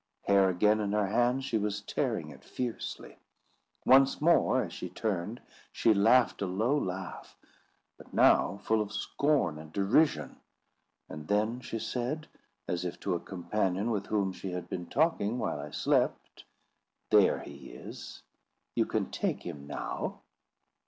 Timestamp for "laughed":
5.93-6.41